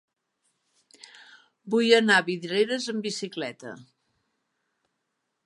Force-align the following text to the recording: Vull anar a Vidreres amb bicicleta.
Vull 1.75 1.93
anar 1.99 2.17
a 2.21 2.25
Vidreres 2.31 2.89
amb 2.95 3.07
bicicleta. 3.09 3.77